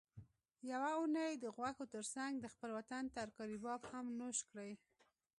[0.71, 4.71] یوه اونۍ د غوښو ترڅنګ د خپل وطن ترکاري باب هم نوش کړئ